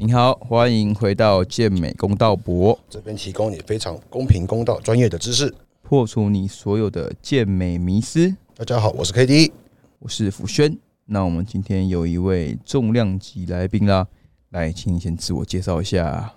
[0.00, 5.54] 您好，欢迎回到健美公道博，这边提供你非常公平、公道、专业的知识。
[5.82, 8.34] 破除你所有的健美迷思。
[8.56, 9.52] 大家好，我是 K D，
[10.00, 10.76] 我是福轩。
[11.06, 14.04] 那我们今天有一位重量级来宾啦，
[14.50, 16.34] 来，请你先自我介绍一下。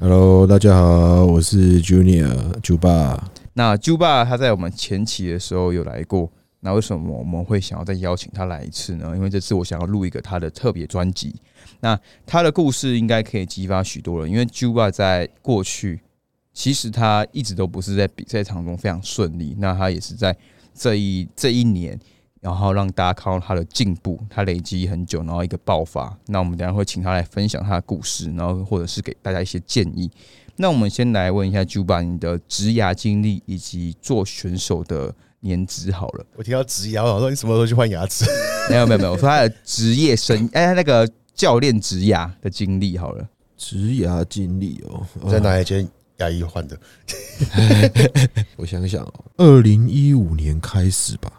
[0.00, 3.30] Hello，大家好，我是 Junior 猪爸。
[3.52, 6.28] 那 b a 他在我们前期的时候有来过，
[6.58, 9.12] 那为什么我们会想要再邀请他来一次呢？
[9.14, 11.36] 因为这次我想要录一个他的特别专辑。
[11.80, 16.00] 那他的故事应该可以激发许多人，因为 j u b a 在过去
[16.52, 20.36] 其实他一直都不是在比赛场中非常顺利，那他也是在
[20.74, 21.98] 这一这一年，
[22.40, 26.16] 然后让大家看到他的进步，他累积很久，然后一个爆发。
[26.26, 30.10] 那我们等下会请他来分享他的故事，然后或者是给大家一些建议。
[30.56, 36.24] 那我们先来问一下 Juba 你的职涯经历以及做选手的年资好了。
[36.34, 38.24] 我听到植牙，我想说你什么时候去换牙齿？
[38.70, 43.28] 没有没有没有，我说他的职业生，哎，他那个教练职涯的经历好了。
[43.56, 46.78] 职涯经历哦，我在哪一间牙医换的？
[48.56, 51.30] 我想想哦，二零一五年开始吧，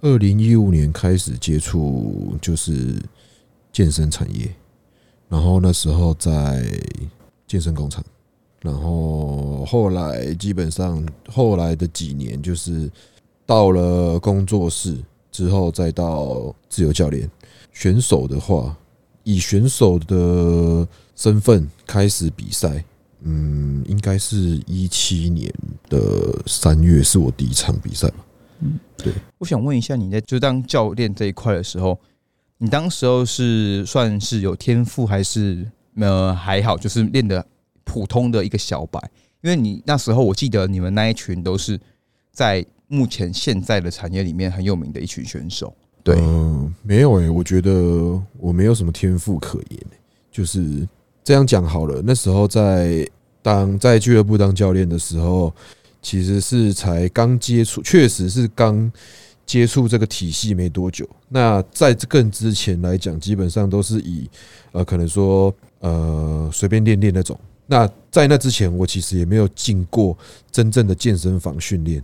[0.00, 3.00] 二零一五年开始接触就是
[3.72, 4.50] 健身产业，
[5.28, 6.66] 然后那时候在
[7.46, 8.04] 健身工厂，
[8.60, 12.90] 然后后来基本上后来的几年就是
[13.46, 14.96] 到了工作室
[15.30, 17.30] 之后，再到自由教练。
[17.72, 18.76] 选手的话，
[19.28, 22.82] 以选手的身份开始比赛，
[23.20, 25.52] 嗯，应该是一七年
[25.90, 28.24] 的三月是我第一场比赛吧。
[29.36, 32.00] 我想问一下，你在就当教练这一块的时候，
[32.56, 37.46] 你当时候是算是有天赋，还是呃还好，就是练的
[37.84, 38.98] 普通的一个小白？
[39.42, 41.78] 因为你那时候我记得你们那一群都是
[42.32, 45.76] 在目前现在的产业里面很有名的一群选手。
[46.16, 47.70] 嗯，没有诶、我觉得
[48.38, 49.80] 我没有什么天赋可言、
[50.30, 50.86] 就是
[51.24, 52.00] 这样讲好了。
[52.04, 53.08] 那时候在
[53.42, 55.52] 当在俱乐部当教练的时候，
[56.00, 58.90] 其实是才刚接触，确实是刚
[59.44, 61.08] 接触这个体系没多久。
[61.28, 64.28] 那在这更之前来讲，基本上都是以
[64.72, 67.38] 呃，可能说呃随便练练那种。
[67.66, 70.16] 那在那之前，我其实也没有进过
[70.50, 72.02] 真正的健身房训练，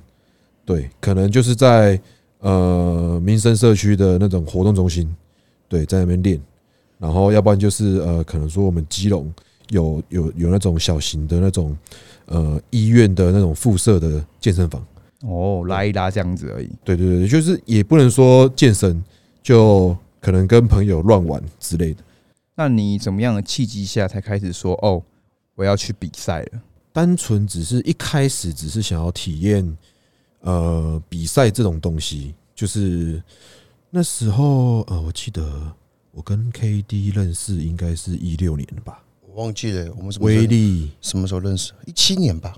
[0.65, 2.01] 对，可能就是在。
[2.45, 5.11] 呃，民生社区的那种活动中心，
[5.67, 6.39] 对，在那边练，
[6.99, 9.33] 然后要不然就是呃，可能说我们基隆
[9.71, 11.75] 有有有那种小型的那种
[12.27, 14.87] 呃医院的那种附设的健身房，
[15.23, 16.69] 哦，拉一拉这样子而已。
[16.85, 19.03] 对对对，就是也不能说健身，
[19.43, 22.03] 就可能跟朋友乱玩之类的。
[22.55, 25.03] 那你怎么样的契机下才开始说哦，
[25.55, 26.61] 我要去比赛了？
[26.93, 29.75] 单纯只是一开始只是想要体验。
[30.45, 33.23] 呃，比赛这种东西，就是
[33.89, 35.73] 那时候呃，我记得
[36.13, 39.03] 我跟 KD 认识应该是一六年了吧？
[39.27, 41.73] 我忘记了，我们什么威力什么时候认识？
[41.87, 42.55] 一七年吧，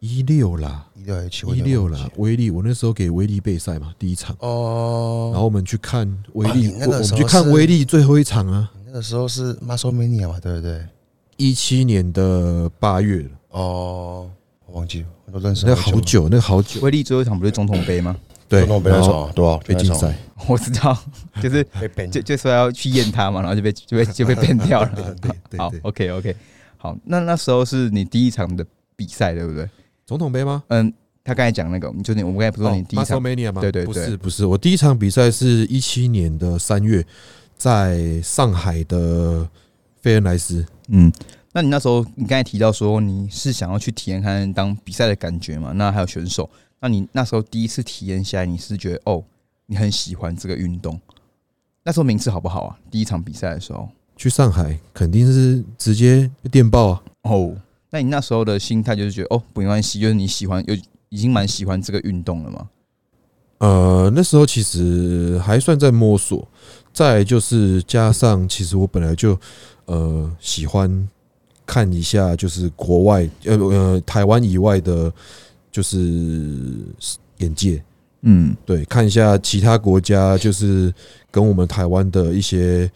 [0.00, 1.46] 一六啦，一六还七？
[1.46, 5.30] 一六啦，威力，我那时候给威力备赛嘛，第一场哦。
[5.32, 8.70] 然后我们去看威力，那个我们去看威力最后一场啊。
[8.84, 10.86] 那个时候是 Muscle Mania 嘛，对不对？
[11.38, 13.30] 一七年的八月了。
[13.50, 14.30] 哦。
[14.76, 16.82] 我忘记了，我都认识那好久，那好久。
[16.82, 18.14] 威力最后一场不是总统杯吗？
[18.46, 20.14] 对，总统杯那场多少被禁赛？
[20.46, 20.94] 我知道，
[21.42, 21.64] 就是
[21.94, 25.16] 被就就说要去验他嘛，然后就被就被就被 变掉了。
[25.22, 26.36] 对对好，OK OK，
[26.76, 29.66] 好，那那时候是你第一场的比赛，对不对？
[30.04, 30.62] 总统杯吗？
[30.68, 30.92] 嗯，
[31.24, 33.22] 他刚才讲那个，就你我们刚才不是说你第一场
[33.54, 33.62] 吗？
[33.62, 37.02] 对对，不是不是，我第一场比赛是一七年的三月，
[37.56, 39.48] 在上海的
[40.02, 40.62] 费恩莱斯。
[40.88, 41.10] 嗯。
[41.56, 45.72] 那你那时候，你刚才提到说你是想要去体验看当比赛的感觉嘛？
[45.72, 46.50] 那还有选手，
[46.80, 49.24] 那你那时候第一次体验下来，你是觉得哦，
[49.64, 51.00] 你很喜欢这个运动？
[51.82, 52.78] 那时候名次好不好啊？
[52.90, 57.02] 第一场比赛的时候去上海，肯定是直接电报啊！
[57.22, 57.56] 哦，
[57.88, 60.76] 那你那时候的心态就是觉得哦，没关系，就是你喜欢，有
[61.08, 62.68] 已经蛮喜欢这个运动了吗？
[63.60, 66.46] 呃，那时候其实还算在摸索，
[66.92, 69.40] 再就是加上，其实我本来就
[69.86, 71.08] 呃喜欢。
[71.66, 75.12] 看一下，就是国外呃呃台湾以外的，
[75.70, 75.98] 就是
[77.38, 77.82] 眼界，
[78.22, 80.94] 嗯，对，看一下其他国家，就是
[81.30, 82.90] 跟我们台湾的一些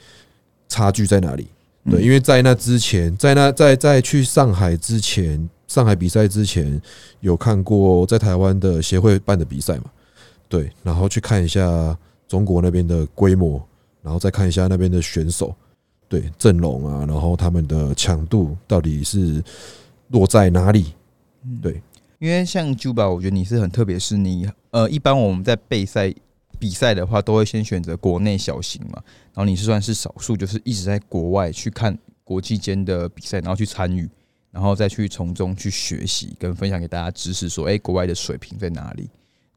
[0.68, 1.48] 差距在哪里。
[1.90, 6.80] 对，因为在那之前，在那在在去上海之前，上海比赛之前，
[7.20, 9.84] 有看过在台湾的协会办的比赛嘛？
[10.48, 11.96] 对，然后去看一下
[12.28, 13.60] 中国那边的规模，
[14.02, 15.54] 然后再看一下那边的选手。
[16.10, 19.40] 对阵容啊，然后他们的强度到底是
[20.08, 20.92] 落在哪里？
[21.62, 21.80] 对，
[22.18, 26.12] 因为像 Juba，我觉得你是很特别，是你呃，一般我们在备赛
[26.58, 29.00] 比赛的话，都会先选择国内小型嘛，
[29.32, 34.10] 然后你是算是少数，就是一直在国外去看国际间的比赛，然后去参与，
[34.50, 39.08] 然后再去从中去学习跟分享给大家知识，说，哎、国外的水平在哪里？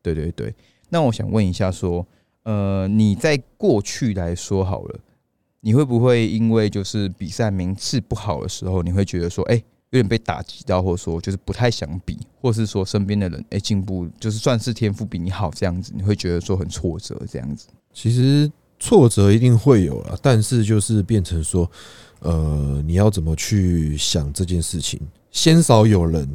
[0.04, 0.54] 对对对。
[0.90, 2.06] 那我想问一下，说，
[2.44, 5.00] 呃，你在过去来说好了，
[5.66, 9.56] 你会不会因为就是比赛名次不好的时候，你会觉得说，哎、
[9.92, 17.68] 有点被打击到，或者说就是不太想比，或是说身边的人哎进步，就是算是天赋比你好这样子，你会觉得说很挫折这样子。
[17.94, 21.72] 其实挫折一定会有了，但是就是变成说，
[22.20, 25.00] 呃，你要怎么去想这件事情？
[25.32, 26.28] 鲜少有人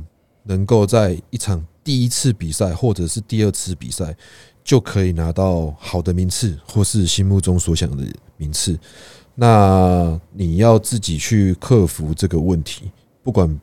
[0.44, 4.16] 能够在一场第一次比赛或者是第二次比赛
[4.64, 8.02] 就可以拿到好的名次，或是心目中所想的
[8.38, 8.78] 名次。
[9.34, 12.90] 那你要自己去克服这个问题，
[13.22, 13.60] 不管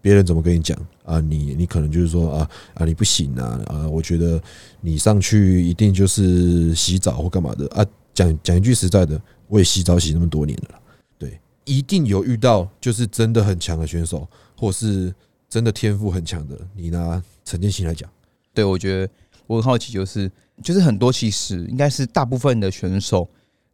[0.00, 4.40] 别人怎么跟你讲啊，你你可能就是说啊啊你不行啊啊，我觉得
[4.80, 7.84] 你上去一定就是洗澡或干嘛的啊。
[8.14, 10.80] 讲讲一句实在的，我也洗澡洗那么多年了，
[11.16, 14.26] 对，一定有遇到就是真的很强的选手，
[14.56, 15.14] 或是
[15.48, 16.58] 真的天赋很强的。
[16.74, 18.10] 你拿陈建新来讲，
[18.52, 19.12] 对，我觉得
[19.46, 20.28] 我很好奇，就是
[20.64, 23.28] 就是很多其实应该是大部分的选手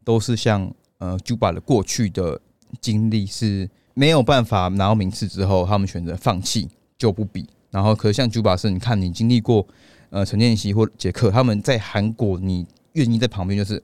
[0.04, 2.40] 都是像呃 Juba 的过去的
[2.80, 7.48] 经历是没有办法拿到名次之后，他们选择放弃就不比。
[7.70, 9.66] 然后，可是像 Juba 是，你看你经历过
[10.10, 13.82] 呃陈建熙或杰克他们在韩国，你愿意在旁边，就是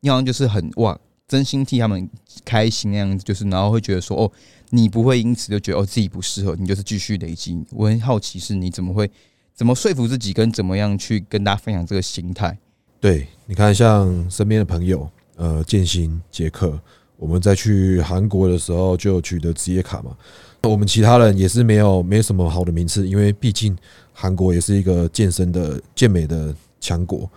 [0.00, 0.98] 你好像就是很哇，
[1.28, 2.10] 真心替他们
[2.44, 4.32] 开心那样子，就是然后会觉得说哦，
[4.70, 7.64] 你不会因此就觉得哦自己不适合，你就是继续累积。
[7.70, 9.08] 我很好奇是你怎么会
[9.54, 12.58] 怎么说服自己，跟怎么样去跟大家分享这个心态。
[13.00, 16.78] 对，你看像身边的朋友，呃，建新、杰克，
[17.16, 20.16] 我们在去韩国的时候就取得职业卡嘛。
[20.64, 23.74] 我们其他人也是没有没什么好的名次，因为毕竟
[24.12, 27.30] 韩国也是一个健身的健美的强国。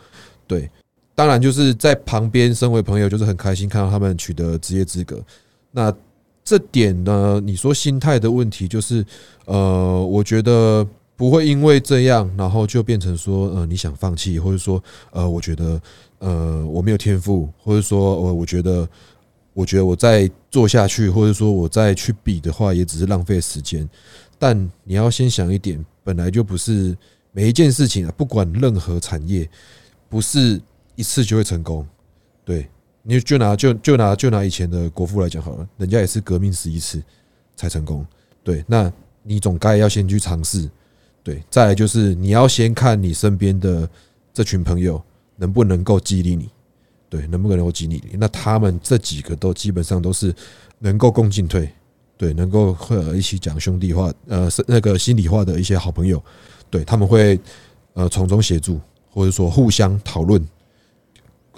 [0.48, 0.68] 对，
[1.13, 5.24] 当然就是在旁边，身为朋友就是很开心看到他们取得职业资格。
[5.69, 5.94] 那
[6.44, 9.06] 这点呢，你说心态的问题，就是
[9.45, 10.86] 呃，我觉得
[11.22, 15.80] 不会因为这样，然后就变成说呃你想放弃，或者说呃我觉得
[16.18, 18.90] 呃我没有天赋，或者说呃我觉得
[19.54, 23.88] 我觉得我再做下去，或者说我再去比的话，也只是浪费时间。
[24.40, 26.98] 但你要先想一点，本来就不是
[27.32, 29.48] 每一件事情啊，不管任何产业，
[30.10, 30.60] 不是
[30.96, 31.86] 一次就会成功。
[32.44, 32.68] 对，
[33.04, 37.00] 你就拿就就拿就拿以前的国父来讲好了，人家也是革命十一次
[37.56, 38.04] 才成功。
[38.44, 38.92] 对，那
[39.22, 40.68] 你总该要先去尝试。
[41.24, 43.88] 对，再来就是你要先看你身边的
[44.34, 45.02] 这群朋友
[45.36, 46.50] 能不能够激励你，
[47.10, 48.18] 对，能不能够激励你？
[48.18, 50.34] 那他们这几个都基本上都是
[50.80, 51.70] 能够共进退，
[52.18, 56.24] 对，能够和一起讲兄弟话，呃，是那个心里话的一些好朋友，
[56.70, 57.40] 对他们会
[57.94, 58.80] 呃从中协助，
[59.10, 60.44] 或者说互相讨论。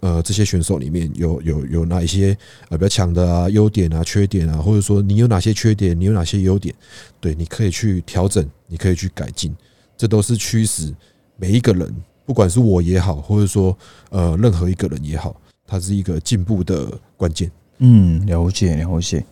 [0.03, 6.75] 呃，这些选手里面有有有哪一些呃比较强的啊、优点啊、缺点啊，或者说你有哪些缺点，你有哪些优点，
[7.21, 9.55] 对，你可以去调整，你可以去改进，
[9.95, 10.93] 这都是驱使
[11.37, 11.95] 每一个人，
[12.25, 13.77] 不管是我也好，或者说
[14.09, 17.49] 呃任何一个人也好，它是一个进步的关键。
[17.77, 19.23] 嗯，了解了解。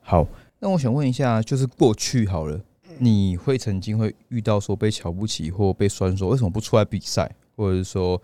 [0.00, 0.26] 好，
[0.58, 2.60] 那我想问一下，就是过去好了，
[2.98, 8.20] 你会曾经会遇到说被瞧不起或被酸说为什么不出来比赛，或者是说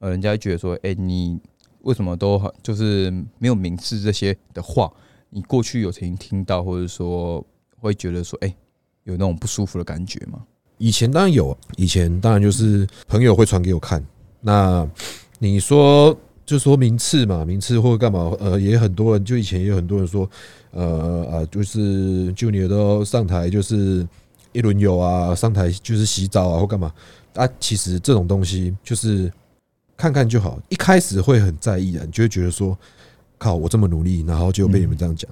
[0.00, 1.38] 呃人家觉得说，哎、你
[1.82, 4.92] 为什么都就是没有名次这些的话，
[5.30, 7.42] 你过去有曾经听到，或者说
[7.78, 8.54] 会觉得说，哎、
[9.04, 10.40] 有那种不舒服的感觉吗？
[10.78, 14.04] 以前当然有，以前当然就是朋友会传给我看。
[14.40, 14.88] 那
[15.38, 16.16] 你说
[16.46, 18.34] 就说名次嘛，名次或干嘛？
[18.40, 20.28] 呃，也很多人，就以前也有很多人说，
[20.70, 24.06] 呃呃，就是就你都上台就是
[24.52, 26.90] 一轮游啊，上台就是洗澡啊或干嘛
[27.34, 27.46] 啊？
[27.60, 29.30] 其实这种东西就是
[30.00, 30.58] 看看就好。
[30.70, 32.76] 一开始会很在意的，你就会觉得说，
[33.36, 35.30] 靠，我这么努力，然后就被你们这样讲。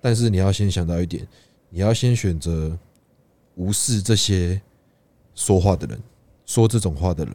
[0.00, 1.24] 但是你要先想到一点，
[1.70, 2.76] 你要先选择
[3.54, 4.60] 无视这些
[5.36, 5.96] 说话的人，
[6.44, 7.34] 说这种话的人，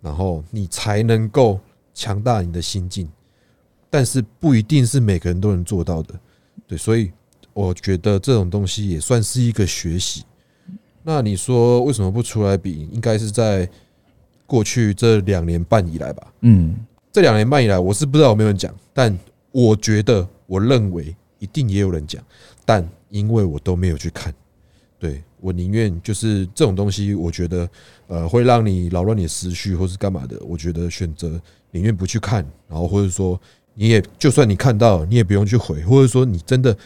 [0.00, 1.60] 然后你才能够
[1.92, 3.06] 强大你的心境。
[3.90, 6.18] 但是不一定是每个人都能做到的，
[6.66, 7.12] 对，所以
[7.52, 10.24] 我觉得这种东西也算是一个学习。
[11.02, 12.88] 那你说为什么不出来比？
[12.90, 13.68] 应该是在
[14.46, 16.32] 过去这两年半以来吧。
[16.40, 16.76] 嗯，
[17.12, 19.16] 这两年半以来，我是不知道有没有人讲，但
[19.52, 22.22] 我觉得，我认为一定也有人讲，
[22.64, 24.32] 但因为我都没有去看，
[24.98, 27.68] 对我宁愿就是这种东西，我觉得
[28.06, 33.38] 呃会让你扰乱你的思绪或是干嘛的，我觉得选择宁愿不去看，然后或者说
[33.74, 36.76] 你也就算你看到，你也不用去回，或者说你真的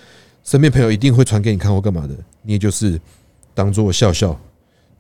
[0.43, 3.01] 身边朋友一定会传给你看或干嘛的，你也就是
[3.55, 4.39] 当做笑笑。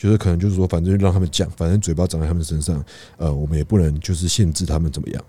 [0.00, 2.82] 就是可能就是说，反正让他们讲，反正嘴巴长在他们身上，
[3.18, 5.22] 呃，我们也不能就是限制他们怎么样，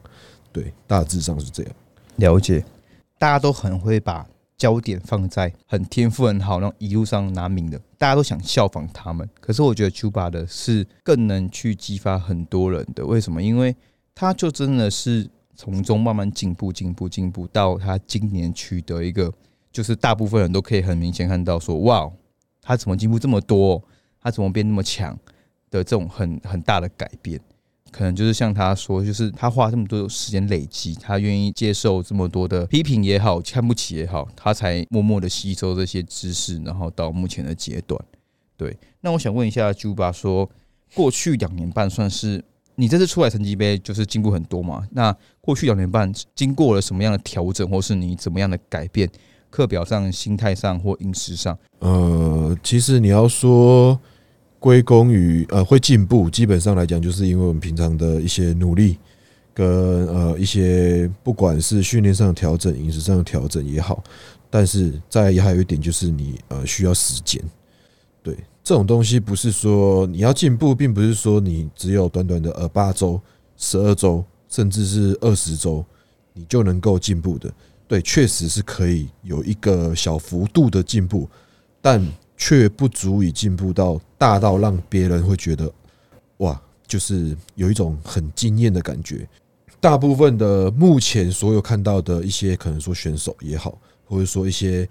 [0.54, 1.74] 对，大致上是这样。
[2.16, 2.64] 了解。
[3.20, 4.26] 大家都很会把
[4.58, 9.30] 焦点放在很天赋很好，然后一路上拿名的，大家都想效仿他们。
[9.42, 13.44] 可是我觉得 Juba 的是更能去激发很多人的，为什么？
[13.44, 13.76] 因为
[14.16, 19.30] 他就真的是从中慢慢进步、进步、进步，到他今年取得一个，
[19.70, 22.10] 就是大部分人都可以很明显看到说，哇，
[22.62, 23.84] 他怎么进步这么多？
[24.22, 25.18] 他怎么变那么强
[25.70, 27.40] 的这种很很大的改变？
[27.92, 38.00] 可能就是像他说，就是他花这么多时间累积，他愿意接受这么多的批评也好，看不起也好，他才默默的吸收这些知识，然后到目前的阶段。
[38.56, 40.50] 对，那我想问一下 Juba 说，
[40.94, 42.42] 过去两年半算是
[42.76, 44.88] 你这次出来成绩杯就是进步很多嘛？
[44.92, 49.10] 那过去两年半经过了什么样的调整，或是你怎么样的改变？
[49.50, 51.60] 课表上、心态上或饮食上？
[51.80, 54.00] 呃，其实你要说。
[54.62, 58.96] 归功于呃会进步，基本上来讲，就是因为我们平常的一些努力，
[59.56, 59.68] 跟
[60.08, 64.04] 呃一些不管是训练上的调整、饮食上的调整也好，
[64.52, 67.44] 但是再还有一点就是你呃需要时间。
[68.22, 73.20] 对这种东西，不是说你要进步，并不是说你只有短短的呃八周、
[73.58, 75.84] 十二周，甚至是二十周，
[76.34, 77.52] 你就能够进步的。
[77.88, 81.28] 对，确实是可以有一个小幅度的进步，
[81.82, 82.00] 但。
[82.44, 85.74] 却不足以进步到大到让别人会觉得，
[86.38, 89.28] 哇，就是有一种很惊艳的感觉。
[89.80, 93.76] 大部分的目前所有看到的一些可能说选手也好，
[94.06, 94.88] 或者说一些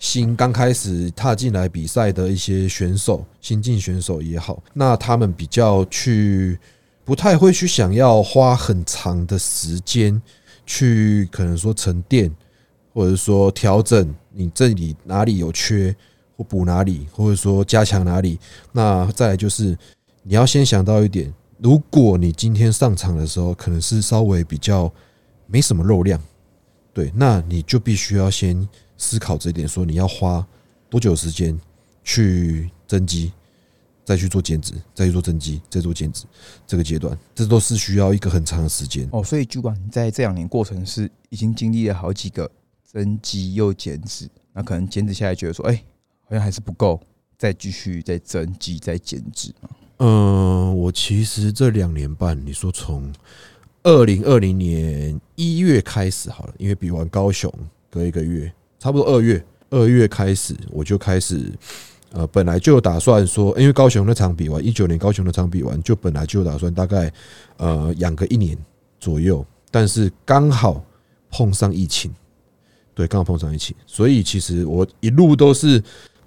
[0.00, 6.58] 新刚开始踏进来比赛的一些选手、新进选手也好，那他们比较去
[7.04, 10.20] 不太会去想要花很长的时间
[10.66, 12.28] 去可能说沉淀，
[12.92, 15.94] 或者说调整你这里哪里有缺。
[16.36, 18.38] 或补哪里，或者说加强哪里？
[18.72, 19.76] 那再来就是
[20.22, 24.92] 你要先想到一点：如果你今天上场的时候可能是稍微比较
[25.46, 26.20] 没什么肉量，
[26.92, 30.46] 对，那你就必须要先思考这一点，说你要花
[30.88, 31.58] 多久时间
[32.02, 33.32] 去增肌，
[34.04, 36.24] 再去做减脂，再去做增肌，再做减脂，
[36.66, 39.08] 这个阶段，这都是需要一个很长的时间。
[39.12, 42.50] 哦，所以主管你在这两年过程是已经经历了好几个
[42.84, 45.82] 增肌又减脂，那可能减脂下来觉得说，哎。
[46.32, 46.98] 好像还是不够，
[47.36, 49.52] 再继续再增肌再减脂？
[49.98, 53.12] 嗯，我其实这两年半，你说从
[53.82, 57.52] 二零二零年一月开始好了，因为比完高雄
[57.90, 61.52] 隔一个月，差不多二月二月开始，我就开始
[62.12, 67.12] 呃，本来就打算说，因为高雄那场比完，一九年高雄那场比完，就本来就打算大概
[67.58, 68.56] 呃养个一年
[68.98, 70.82] 左右，但是刚好
[71.30, 72.10] 碰上疫情，
[72.94, 75.82] 对，刚好碰上疫情，所以其实我一路都是。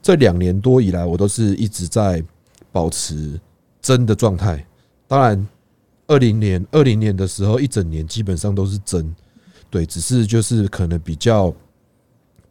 [0.06, 2.24] 这两年多以来，我都是一直在
[2.72, 3.42] 保持
[3.82, 4.64] 增的状态。
[5.08, 5.48] 当然，
[6.06, 9.12] 二零年、二零年的时候，一整年基本上都是增，
[9.68, 11.52] 对，只是就是可能比较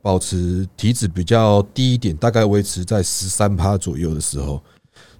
[0.03, 4.61] 保持体脂比较低一点，大概维持在十三趴左右的时候，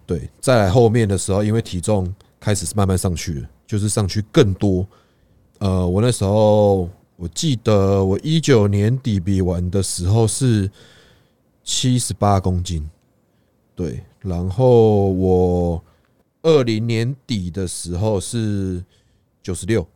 [0.05, 0.29] 对。
[0.41, 4.85] 再来后面的时候，因为体重开始慢慢上去了，就是上去更多。
[5.61, 10.69] 呃，我那时候我记得我一九年底比完的时候是。
[11.65, 12.89] 七十八公斤，
[13.75, 15.83] 对，然后我
[16.43, 18.85] 二零年底的时候是
[19.43, 19.87] 九十六，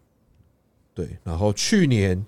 [0.95, 2.25] 对，然后去年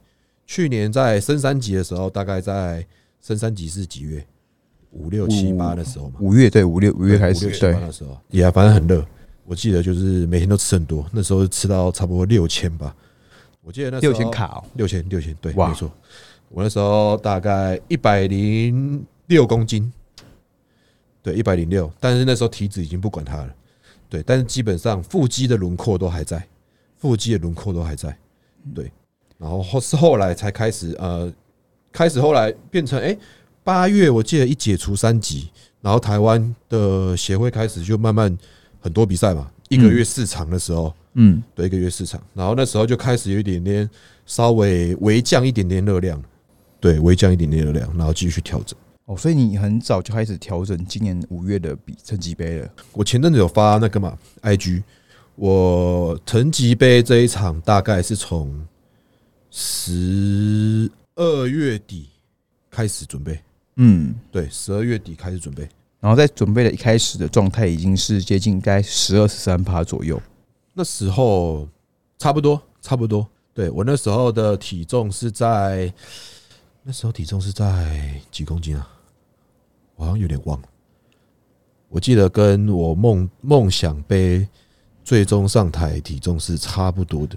[0.46, 2.86] 去年在升三级的时候，大概在
[3.22, 4.22] 升三级是几月？
[4.90, 8.20] 五六七八的时候嘛，五月对，五六五月开始对，那时候。
[8.28, 9.02] 也反正很热，
[9.46, 12.94] 我记得就是每天都吃很多，那时候吃到差不多六千吧，
[13.62, 15.90] 我记得那六千卡哦，六千六千，对，没错，
[16.50, 19.02] 我那时候大概一百零。
[19.30, 19.90] 六公斤，
[21.22, 23.54] 对，一百零六，但是那时候体脂已经不管它了，
[24.08, 26.44] 对，但是基本上腹肌的轮廓都还在，
[26.98, 28.18] 腹肌的轮廓都还在，
[28.74, 28.90] 对，
[29.38, 31.32] 然后后是后来才开始，呃，
[31.92, 33.16] 开始后来变成，哎，
[33.62, 35.48] 八月我记得一解除三级，
[35.80, 38.36] 然后台湾的协会开始就慢慢
[38.80, 43.88] 很多比赛嘛，一个月四场的时候，嗯，对，一个月四场，然后那时候就开始有一点点
[44.26, 46.20] 稍微微降一点点热量，
[46.80, 48.76] 对，微降一点点热量，然后继续调整。
[49.10, 52.70] 哦，所以你很早就开始调整今年五月的比成绩杯了。
[52.92, 54.84] 我前阵子有发那个嘛，IG，
[55.34, 58.64] 我成绩杯这一场大概是从
[59.50, 62.06] 十二月底
[62.70, 63.40] 开始准备。
[63.74, 70.22] 嗯，对，十二月底开始准备，然后在准备的一开始的状态已经是接近该十二十三趴左右。
[70.72, 71.68] 那时候
[72.16, 73.26] 差不多，差不多。
[73.52, 75.92] 对我那时候的体重是在，
[76.84, 78.88] 那时候体重是在几公斤啊？
[80.00, 80.68] 好像有点忘了，
[81.88, 84.46] 我记得跟我梦梦想杯
[85.04, 87.36] 最终上台体重是差不多的，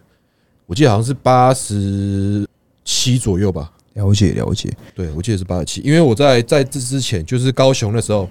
[0.66, 2.48] 我记得好像是八十
[2.84, 8.30] 七左右吧，了解了解，对，我记得是八十七，因为我在在这之前，就是高雄的时候，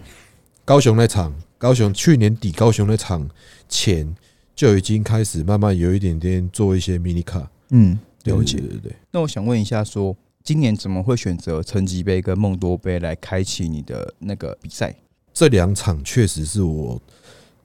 [0.64, 3.28] 高雄那场，高雄去年底高雄那场
[3.68, 4.14] 前
[4.54, 8.58] 就已经开始慢慢有一点点做一些 mini 卡，嗯，了解。
[8.58, 8.96] 对对对。
[9.10, 14.94] 那我想问一下说今年怎么会选择成吉杯跟梦多杯来开启你的那个比赛？
[15.32, 17.00] 这两场确实是我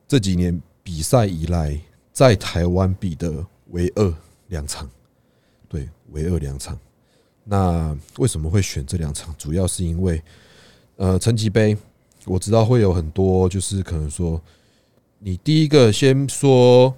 [0.08, 1.80] 这几年比赛以来
[2.14, 4.14] 在台湾比的唯二
[4.48, 4.90] 两场，
[5.68, 6.78] 对，唯二两场。
[7.44, 9.34] 那为什么会选这两场？
[9.38, 10.22] 主要是因为，
[10.98, 11.76] 呃，成绩杯
[12.26, 14.42] 我知道会有很多，就是可能说，
[15.20, 16.94] 你第一个先说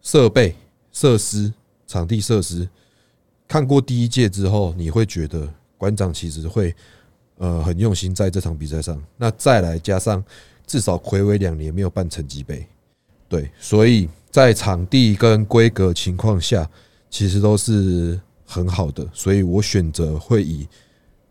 [0.00, 0.56] 设备、
[0.92, 1.52] 设施、
[1.86, 2.68] 场地设施，
[3.48, 6.74] 看过第一届之后，你会觉得馆长其实会
[7.38, 9.02] 呃很用心在这场比赛上。
[9.16, 10.22] 那再来加上
[10.66, 12.66] 至少魁违两年没有办成绩杯，
[13.26, 16.68] 对，所以在场地跟规格情况下，
[17.08, 20.68] 其实都是很好的，所以我选择会以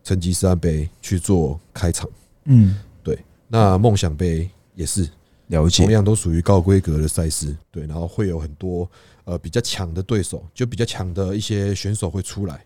[0.03, 2.09] 成吉思汗杯去做开场。
[2.45, 5.07] 嗯，对那梦想杯也是，
[5.47, 5.91] 了解同。
[5.91, 8.89] 样都属于高规格的赛事，对，然后会有很多
[9.27, 12.63] 呃比较强的对手，就比较强的一些选手会出来。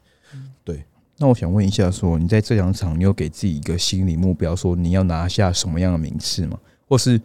[0.63, 0.84] 对
[1.18, 6.58] 那我想问一下说你在这两场，你有给自己一个心理目标，说你要拿下什么样的名次吗？
[6.88, 7.20] 或是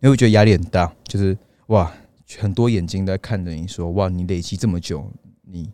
[0.00, 0.90] 你会觉得压力很大？
[1.04, 1.92] 就是哇，
[2.38, 5.06] 很多眼睛在看着你说，哇，你累积这么久，
[5.42, 5.70] 你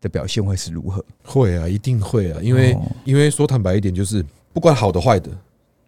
[0.00, 1.04] 的表现会是如何？
[1.22, 5.30] 会啊，一定会啊，因为、哦因为说坦白一点，就是不管好的坏的，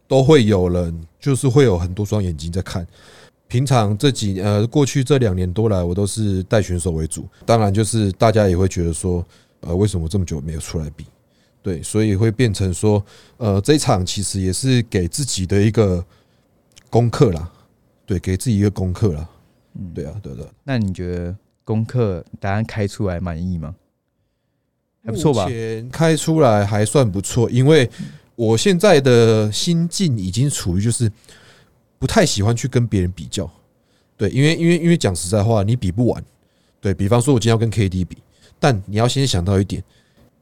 [0.07, 2.87] 都会有人，就是会有很多双眼睛在看。
[3.50, 9.26] 平常这几呃过去这两年多来，我都是带选手为主，当然就是大家也会觉得说，
[9.62, 11.04] 呃，为什么这么久没有出来比？
[11.61, 13.04] 对，所以会变成说，
[13.38, 16.02] 呃，这一场其实也是给自己的一个
[16.88, 17.50] 功课啦，
[18.07, 19.28] 对，给自己一个功课啦。
[19.75, 23.75] 嗯对啊，对的，那你觉得功课答案开出来满意吗？
[25.04, 25.49] 还不错吧？
[25.49, 27.90] 前开出来还算不错，因为
[28.37, 31.10] 我现在的心境已经处于就是
[32.00, 33.49] 不太喜欢去跟别人比较。
[34.17, 36.25] 对，因为因为因为讲实在话，你比不完。
[36.80, 38.17] 对比方说，我今天要跟 KD 比，
[38.58, 39.84] 但你要先想到一点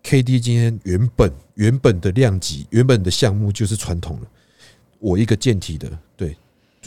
[0.05, 4.27] ，KD 今天原本原本的量级、原本的项目就是传统了。
[5.01, 6.37] 我一个健体的，对，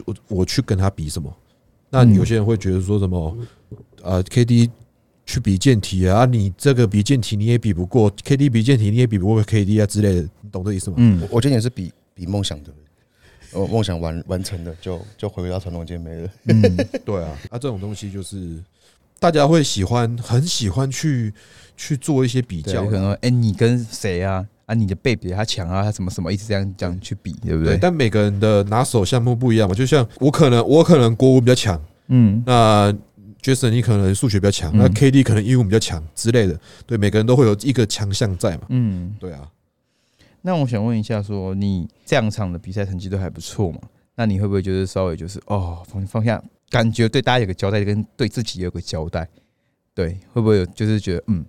[0.06, 1.32] 我我去跟他比什么？
[1.90, 3.38] 那嗯有些人会觉得说什么？
[4.02, 4.70] 呃，KD
[5.26, 10.96] 去比健体啊，啊你这个比健体你也比不过，KD 比健体你也比不过 KD 啊之类的，你懂这意思吗？
[11.00, 12.72] 嗯我，我今年是比比梦想的，
[13.54, 16.30] 我梦想完完成的，就就回归到传统健美了。
[16.46, 16.62] 嗯，
[17.06, 18.58] 对啊，啊这种东西就是
[19.20, 21.34] 大家会喜欢，很喜欢去
[21.76, 24.46] 去做一些比对，较，可能说哎、你跟谁啊？
[24.66, 27.78] 啊，你的背比他强啊，他什么什么，一直这样这样去比，对不对，对？
[27.78, 32.94] 但每个人的拿手项目不一样嘛，就像我可能我可能国文比较强，嗯，那
[33.42, 39.42] Jason 你可能数学比较强，嗯那 KD 可能英文比较强之类的，对，每个人都会有一个强项在嘛，嗯，对啊。
[40.42, 43.80] 那我想问一下说你这两场的比赛成绩都还不错嘛？
[44.16, 49.28] 那你会不会就是稍微就是哦放放下，感觉对大家有个交代，跟对自己有个交代？
[49.94, 51.46] 对，会不会有就是觉得嗯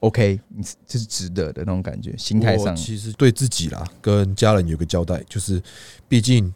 [0.00, 5.60] ，OK，你这是值得的那种感觉，心态上，其实对自己啦，跟家人有个交代，就是
[6.08, 6.52] 毕竟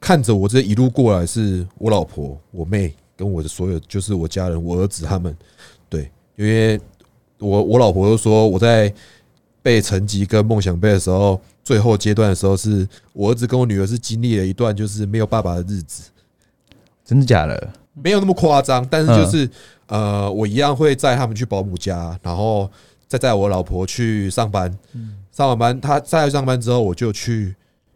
[0.00, 5.36] 看着我这一路过来，是我老婆、我妹跟我的所有，就是我家人、我儿子他们，
[5.88, 6.80] 对，因为
[7.38, 8.92] 我我老婆又说我在
[9.64, 16.10] 背成绩跟梦想背的时候，最后阶段的时候，是我儿子跟我女儿是经历了一段就是没有爸爸的日子，
[17.02, 17.70] 真的假的？
[17.94, 19.48] 没有那么夸张，但是就是、
[19.86, 22.70] 呃，我一样会载他们去保姆家，然后
[23.08, 24.70] 再载我老婆去上班。
[25.32, 27.54] 上完班，他再上班之后，我就去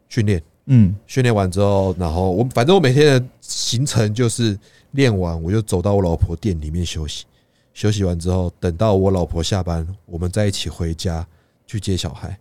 [0.09, 0.43] 训练。
[0.71, 4.59] 嗯训练完之后，然后我反正我每天的行程就是
[4.93, 7.27] 练完，我就走到我老婆店里面休息。
[7.75, 11.27] 休息完之后，等到我老婆下班，我们再一起回家
[11.69, 12.37] 去接小孩。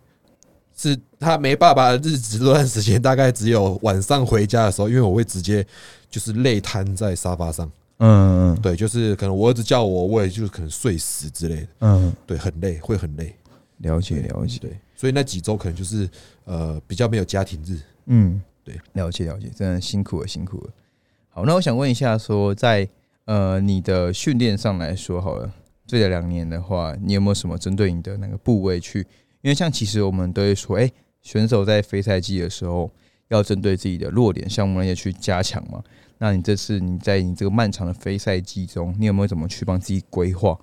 [0.76, 5.64] 是他没爸爸的日子，这段时间大概只有晚上回家的时候，因为我会直接
[6.08, 7.70] 就是累瘫在沙发上。
[7.98, 11.68] 嗯嗯对，就是可能我儿子叫我，我也就是可能睡死之类的。
[11.80, 13.34] 嗯，对，很累，会很累。
[13.78, 16.08] 了解了解，对，所以那几周可能就是
[16.44, 17.78] 呃比较没有家庭日。
[18.06, 20.70] 嗯，对，了解了解，真的辛苦了辛苦了。
[21.28, 22.88] 好，那我想问一下说在
[23.24, 25.52] 呃你的训练上来说好了，
[25.88, 29.00] 这两年的话，你有没有什么针对你的那个部位去？
[29.40, 30.90] 因为像其实我们都会说，哎、
[31.22, 32.90] 选手在非赛季的时候
[33.28, 35.82] 要针对自己的弱点项目那些去加强嘛。
[36.18, 40.58] 那你这次你在你这个漫长的非赛季中，你有没有怎么去帮自己规划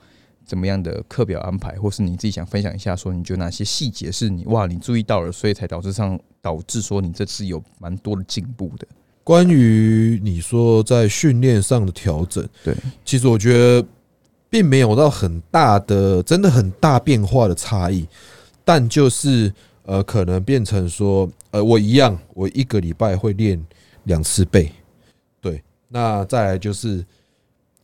[0.46, 8.86] 怎么样的课表安排，或是你自己想分享一下，说你觉得哪些细节是你哇你注意到了，所以才导致上导致说你这次有蛮多的进步的？
[9.24, 13.88] 关于你说在训练上的调整，对，其实我觉得
[14.50, 18.08] 并没有到很大的，真的很大变化的差异。
[18.64, 19.54] 但就是
[19.84, 23.64] 呃，可能变成说，呃，我一样，我一个礼拜会练
[24.06, 24.72] 两次背，
[25.40, 25.64] 对。
[25.88, 27.06] 那再来就是，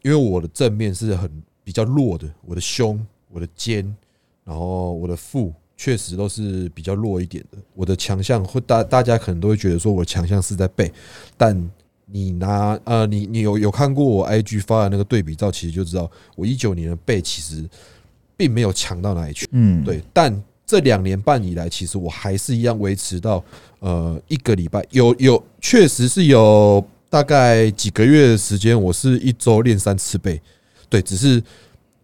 [0.01, 1.31] 因为我的正面是很
[1.63, 3.95] 比较弱的，我的胸、我的肩，
[4.43, 7.59] 然后我的腹，确实都是比较弱一点的。
[7.75, 10.91] 我的强项会大大家可能都会觉得说我强项是在背，
[11.37, 11.55] 但
[12.11, 17.67] 你拿呃，你你有有看过我 IG 发的那个对比照，其实就知道我一九年的背其实
[18.35, 19.47] 并没有强到哪里去。
[19.51, 23.43] 嗯，对，但这两年半以来，其实我还是一样维持到
[23.79, 30.41] 呃一个礼拜，有有确实是有大概几个月的时间，我是一周练三次背，
[30.89, 31.41] 对，只是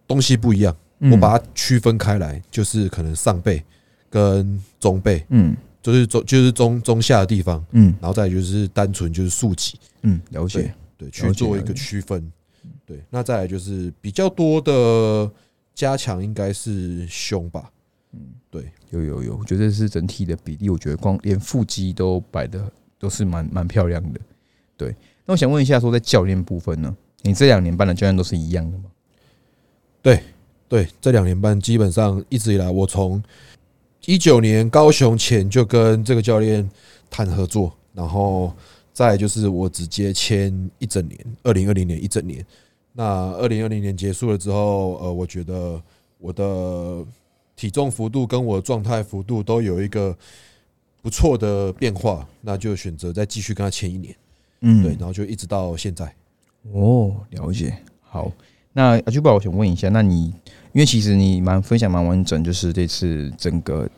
[0.06, 1.10] 东西不一样，嗯。
[1.12, 3.62] 我把它区分开来，就是可能上背
[4.10, 5.56] 跟中背，嗯
[5.92, 10.74] 就是中就是中中下的地方，嗯然后再来就是单纯就是竖起，嗯，了解。
[10.96, 12.30] 对，了去做一个区分。
[12.84, 15.30] 对，那再来就是比较多的
[15.74, 17.70] 加强，应该是胸吧。
[18.12, 18.20] 嗯
[18.50, 24.20] 对，有有有，我觉得是整体的比例，我觉得光连腹肌都摆的都是蛮蛮漂亮的。
[24.76, 28.84] 对，那我想问一下，说在教练部分呢，你这两年半的教练都是一样的吗？
[30.02, 30.22] 对
[30.68, 33.22] 对，这两年半基本上一直以来，我从
[34.08, 36.66] 一九年高雄前就跟这个教练
[37.10, 38.50] 谈合作，然后
[38.90, 42.42] 再就是我直接签一整年，二零二零年一整年。
[42.94, 45.78] 那二零二零年结束了之后，呃，我觉得
[46.16, 47.04] 我的
[47.54, 50.16] 体重幅度跟我的状态幅度都有一个
[51.02, 54.16] 不错的变化，那就选择再继续跟他签一年，
[54.60, 56.10] 嗯对，然后就一直到现在。
[56.72, 57.76] 哦，了解。
[58.00, 58.32] 好，
[58.72, 60.32] 那阿朱宝，我想问一下，那你
[60.78, 63.90] 因为其实你蛮分享蛮完整，就是这次整个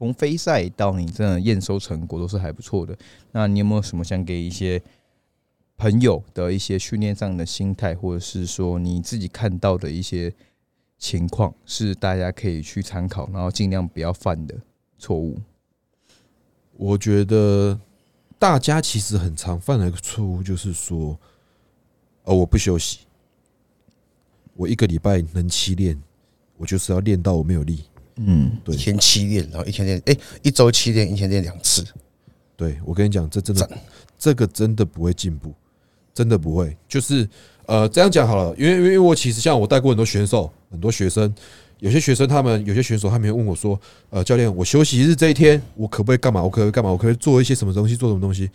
[0.00, 2.92] 从飞赛到你真的验收成果都是还不错的。
[3.30, 4.82] 那你有没有什么想给一些
[5.76, 10.34] 朋友的一些训练上的心态，或者是说你自己看到的一些
[10.98, 14.56] 情况，是大家可以去参考，然后尽量不要犯的
[14.98, 15.38] 错误？
[16.72, 17.78] 我觉得
[18.40, 21.16] 大家其实很常犯的一个错误，就是说，
[22.24, 23.06] 哦，我不休息，
[24.54, 26.00] 我一个礼拜能七练，
[26.56, 27.84] 我就是要练到我没有力。
[28.16, 31.82] 嗯，对一天七练，然后一天练，哎，一周七练，一天练两次，
[32.56, 33.70] 对我跟你讲，这真的，
[34.18, 35.52] 这个真的不会进步，
[36.12, 36.76] 真的不会。
[36.86, 37.26] 就是
[37.64, 41.34] 呃，这样讲好了，因为因为我其实像我带过很多选手，很多学生，
[41.78, 46.42] 有些学生他们有些选手他们会问我说，呃，教练，我休息日这一天，我可不可以干嘛？
[46.42, 46.90] 我可不可以干嘛？
[46.90, 47.96] 我可不可以做一些什么东西？
[47.96, 48.50] 做什么东西？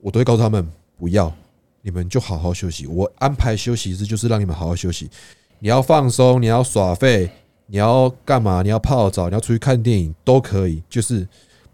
[0.00, 0.68] 我都会告诉他们
[0.98, 1.34] 不要，
[1.82, 2.86] 你们就好好休息。
[2.86, 5.10] 我安排休息日就是让你们好好休息。
[5.58, 7.30] 你要放松，你要耍废，
[7.66, 8.62] 你要干嘛？
[8.62, 11.26] 你要泡澡，你要出去看电影都可以，就是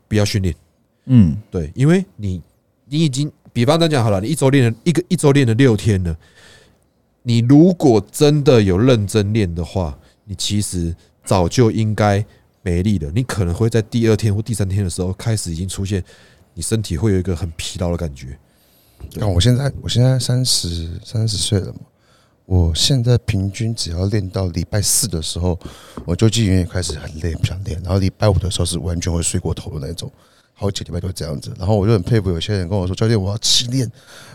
[0.07, 0.55] 不要训练。
[1.07, 2.43] 嗯，对，因为你
[2.85, 6.15] 你已经，比方来讲好了，你一周练了一个一周练了六天了，
[7.23, 10.95] 你如果真的有认真练的话，你其实
[11.25, 12.23] 早就应该
[12.61, 13.11] 没力了。
[13.15, 16.05] 你可能会在第二天或第三天的时候开始已经出现，
[16.53, 18.39] 你身体会有一个很疲劳的感觉。
[19.15, 21.81] 那我现在，我现在三十三十岁了嘛，
[22.47, 25.59] 我现在平均只要练到礼拜四的时候，
[26.05, 27.81] 我就记也开始很累，不想练。
[27.83, 30.11] 然后礼拜五的时候是完全会睡过头的那种，
[30.55, 31.53] 好几礼拜都这样子。
[31.59, 33.91] 然后我就很佩服有些人跟我说：“教练，我要七练，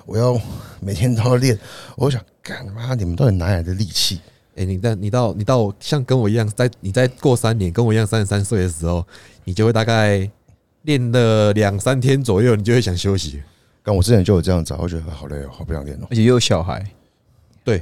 [0.06, 0.40] 我要
[0.80, 1.58] 每天都要练。”
[1.98, 4.20] 我想，干妈，你们到底哪来的力气？
[4.56, 9.04] 哎、你到你到你到像跟我一样，在你在过三年跟我一样三十三岁的时候，
[9.46, 10.30] 你就会大概
[10.84, 13.42] 练了两三天左右，你就会想休息。
[13.84, 16.08] 刚我之前就有这样子啊，我觉得好累哦，好不想练哦。
[16.10, 16.84] 而且又有小孩，
[17.64, 17.82] 对，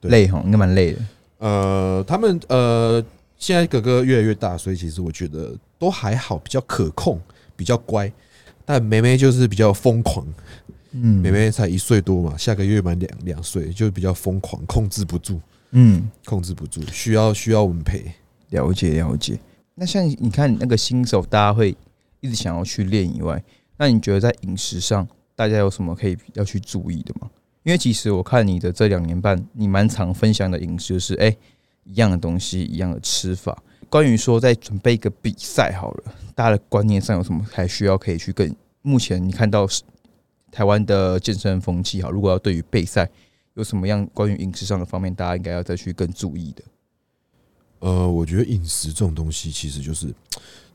[0.00, 0.98] 对累哈，应该蛮累的。
[1.38, 3.02] 呃，他们呃，
[3.38, 7.20] 现在哥哥越来越大，所以其实我觉得都还好，比较可控，
[7.56, 8.12] 比较乖。
[8.64, 10.26] 但妹妹就是比较疯狂，
[10.90, 15.40] 嗯妹妹才一岁多嘛，下个月满两两岁，就比较疯狂，控制不住，
[15.70, 18.12] 嗯，控制不住，需要需要我们陪。
[18.50, 19.38] 了解了解。
[19.76, 21.76] 那像你看那个新手，大家会
[22.20, 23.40] 一直想要去练以外，
[23.76, 25.06] 那你觉得在饮食上，
[25.40, 27.30] 大家有什么可以要去注意的吗？
[27.62, 31.34] 因为其实我看你的这两年半，你蛮常分享的饮食就是，哎、
[31.84, 33.56] 一样的东西，一样的吃法。
[33.88, 38.54] 关于说在准备一个比赛好了，大家的观念上有什么还需要可以去更？
[38.82, 39.66] 目前你看到
[40.52, 43.08] 台湾的健身风气好，如果要对于备赛
[43.54, 46.62] 有什么样关于饮食上的方面，大家应该要再去更注意的。
[47.78, 50.14] 呃，我觉得饮食这种东西，其实就是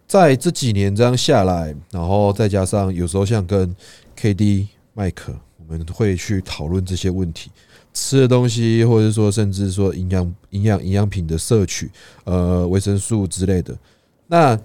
[0.07, 3.75] 在这几年这样下来，然后再加上有时候像跟
[4.15, 7.51] KD 麦克，我们会去讨论这些问题，
[7.93, 11.91] 吃的东西，或者说甚至说营养、营养、营养品的摄取，
[12.23, 13.77] 呃，维生素之类的。
[14.27, 14.59] 那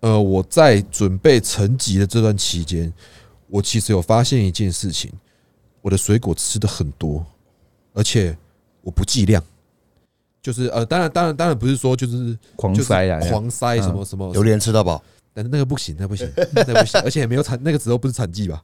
[0.00, 2.92] 呃，我在准备成级的这段期间，
[3.48, 5.12] 我其实有发现一件事情，
[5.80, 7.24] 我的水果吃的很多，
[7.92, 8.36] 而且
[8.82, 9.42] 我不计量。
[10.40, 15.00] 就是呃，当然当然当然不是说就是狂塞啊，狂塞什么什么，榴莲吃到饱。
[15.32, 18.62] 但是那个不行，那不行，那不行，而且也没有产，那个时候不是产季吧？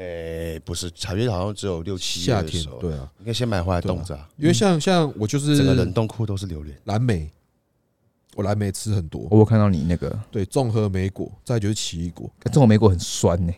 [0.00, 4.26] 诶，不是，茶叶好像只有六七月夏天的时候，对啊，应该先买回来冻着啊。
[4.38, 6.74] 因为像像我就是整个冷冻库都是榴莲。
[6.84, 7.30] 蓝莓，
[8.34, 10.18] 我蓝莓吃很多，我有看到你那个。
[10.30, 13.52] 对，综合莓果，再就是奇异果，这种莓果很酸呢，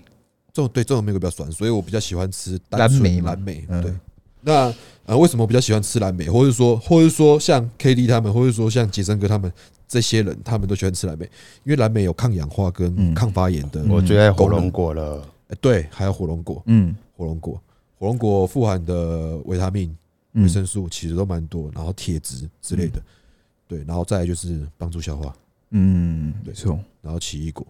[0.52, 3.31] 这种对这种莓果比较酸，所以我比较喜欢吃单蓝莓嘛。
[3.31, 3.81] 蓝莓，嗯。
[3.81, 3.94] 对。
[4.44, 4.74] 那
[5.07, 9.52] 呃，为什么我比较喜欢吃蓝莓，或者说，或者说像 K D 他们，或者说像杰森哥他们
[9.87, 11.24] 这些人，他们都喜欢吃蓝莓，
[11.62, 13.14] 因为蓝莓有抗氧化跟嗯。
[13.14, 13.81] 抗发炎的。
[13.85, 15.24] 嗯我最爱火龙果了，呃
[15.61, 17.61] 对，还有火龙果，嗯火龙果，
[17.99, 19.95] 火龙果富含的维他命、
[20.33, 23.03] 嗯维生素其实都蛮多，然后铁质之类的，
[23.69, 25.35] 对，然后再来就是帮助消化，
[25.71, 27.67] 嗯，没错，然后奇异果，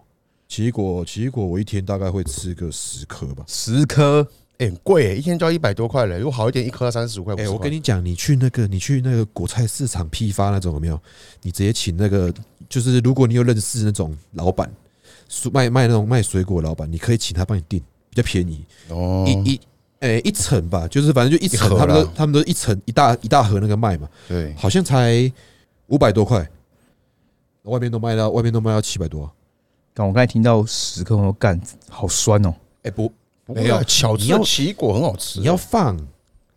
[0.47, 3.43] 奇异果，奇异果我一天大概会吃个十颗吧。
[3.47, 4.25] 十颗
[4.59, 6.19] 哎，很贵耶，一天就要一百多块嘞。
[6.19, 7.33] 如果好一点，一颗要三十五块。
[7.35, 10.97] 哎、50我跟你讲，你去那个，你去那个果菜市场批发那种有没有？
[11.41, 12.31] 你直接请那个，
[12.69, 14.73] 就是如果你有认识那种老板，蔬
[15.51, 19.61] 卖卖那种卖水果的老板，你可以请他帮你订，比较便宜，哦，一一
[19.99, 25.31] 诶、一层吧，就是反正就一层他们都啦他们都一层一大一大盒那个卖嘛，对，好像才
[25.87, 26.45] 五百多块，
[27.63, 29.31] 外面都卖到外面都卖到七百多、啊。
[29.93, 32.53] 干，我刚才听到十克，我说干，好酸哦。
[32.81, 33.09] 哎、不，
[33.45, 33.81] 不没有。
[33.83, 35.39] 巧吃你要奇异果很好吃。
[35.39, 35.95] 你要放，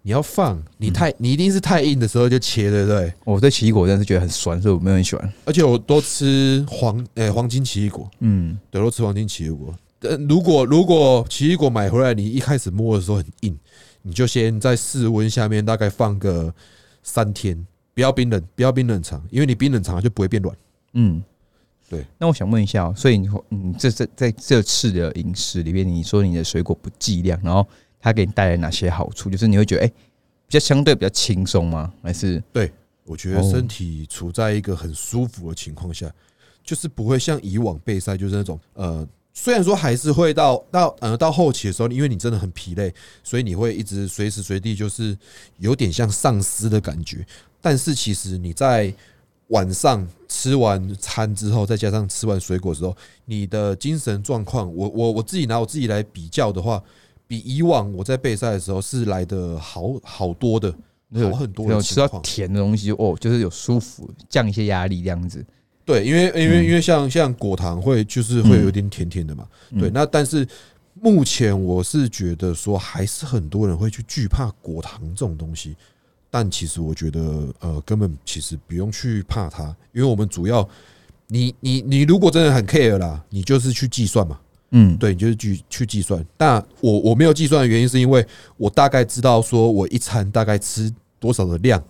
[0.06, 3.12] 你要放，你太你一定是太硬的时候就切，对不对？
[3.24, 5.32] 我对奇异果真的是觉得很酸，所以我没有很喜欢。
[5.44, 9.74] 而且我多吃黄诶、黄金奇异果，嗯，对，多吃黄金奇异果。
[9.98, 13.58] 但，如果如果奇异果买回来，你一开始摸的时候很硬，
[14.02, 16.54] 你就先在室温下面大概放个
[17.02, 20.56] 三天，不要冰冷，不要冰冷藏，因为你冰冷藏就不会变软。
[20.92, 21.20] 嗯，
[21.90, 22.06] 对。
[22.16, 27.66] 那我想问一下哦，所以你嗯，这这在这次的饮食里面，你说你的水果不计量，然后
[28.06, 29.28] 它给你带来哪些好处？
[29.28, 29.94] 就是你会觉得哎、比
[30.50, 31.92] 较相对比较轻松吗？
[32.04, 32.72] 还是对
[33.04, 36.08] 我觉得身体处在一个很舒服的情况下，
[36.62, 45.18] 就是不会像以往备赛就是那种呃，虽然说还是会到到呃到后期的时候，因为你真的很疲累，所以你会一直随时随地就是
[45.58, 47.26] 有点像丧尸的感觉。
[47.60, 48.94] 但是其实你在
[49.48, 56.80] 晚上吃完餐之后，再加上吃完水果之后，你的精神状况，我我我自己拿我自己来比较的话，
[57.26, 60.72] 比以往我在备赛的时候是来的好好多的，
[61.14, 62.06] 好很多的有吃到。
[62.20, 65.44] 甜的东西哦，就是有舒服，降一些压力这样子。
[65.84, 69.90] 对，因为因为因为像像果糖会就是会有点甜甜的嘛，嗯对。
[69.90, 70.46] 那但是
[70.94, 75.76] 目前我是觉得说，还是很多人会去惧怕果糖这种东西，
[76.28, 80.68] 但其实我觉得呃，根本其实不用去怕它，因为我们主要
[81.28, 84.40] 你你你如果真的很 care 啦，你就是去计算嘛，
[84.78, 86.22] 嗯，对，你就是去去计算。
[86.36, 88.24] 但我我没有计算的原因是因为
[88.58, 91.82] 我大概知道说我一餐大概吃多少的量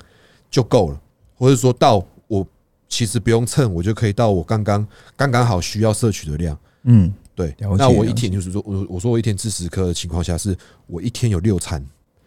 [0.48, 1.00] 就够了，
[1.36, 2.46] 或者说到我
[2.88, 6.56] 其实不用称，我就可以到我刚刚刚刚好需要摄取的量。
[6.84, 11.84] 嗯，对，那我一天就是说，我我说我一天吃十颗的情况下，是我一天有六餐，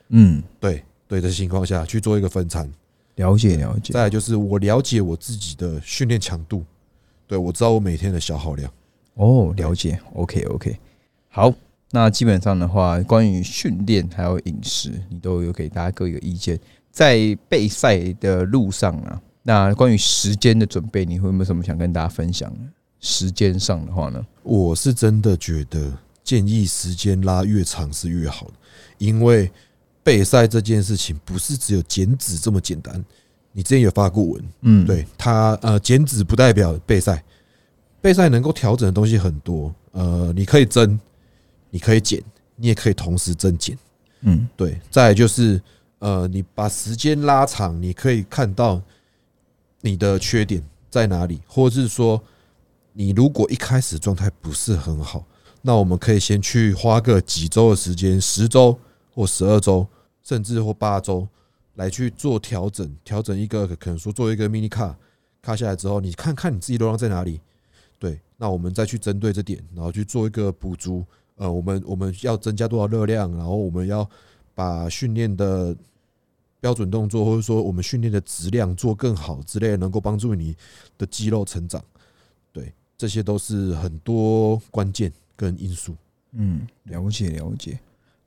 [0.10, 2.70] 嗯，对对的情况下去做一个分餐。
[3.16, 3.94] 了解了解。
[3.94, 6.66] 再来就是我了解我自己的训练强度，
[7.28, 8.70] 对我知道我每天的消耗量。
[9.20, 10.00] 哦，了解。
[10.14, 10.78] OK OK，
[11.30, 11.54] 好。
[11.92, 16.60] 那基本上的话，关于训练还有饮食，你都有给大家各一个意见。
[16.92, 22.60] 在备赛的路上啊，那关于时间的准备，你会有没有什么想跟大家分享的？
[23.00, 24.24] 时间上的话呢？
[24.44, 25.92] 我是真的觉得
[26.24, 28.54] 建议时间拉越长是越好的，
[29.00, 29.52] 因为
[30.04, 33.04] 备赛这件事情不是只有减脂这么简单。
[33.52, 37.24] 你之前有发过文，嗯，，对它呃，减脂不代表备赛，
[38.02, 41.00] 备赛能够调整的东西很多，呃，你可以增，
[41.70, 42.24] 你可以减，
[42.56, 43.78] 你也可以同时增减。
[44.22, 45.62] 嗯对，再来就是
[46.00, 48.82] 呃，你把时间拉长，你可以看到
[49.82, 52.22] 你的缺点在哪里，或者是说，
[52.94, 55.26] 你如果一开始状态不是很好，
[55.62, 58.78] 那我们可以先去花个几周的时间，十周
[59.14, 59.88] 或十二周，
[60.24, 61.28] 甚至或八周，
[61.76, 64.94] 来去做调整，调整一个可能说做一个 mini car，
[65.42, 67.42] 卡下来之后，你看看你自己流量在哪里，对，
[68.42, 71.06] 那我们再去针对这点，然后去做一个补足。
[71.36, 74.10] 呃，我们我们要增加多少热量，然后我们要
[74.56, 75.76] 把训练的
[76.62, 80.56] 标准动作，或者说我们训练的质量做更好之类的，能够帮助你
[80.98, 81.84] 的肌肉成长。
[82.52, 85.96] 对，这些都是很多关键跟因素。
[86.32, 87.80] 嗯，了解了解。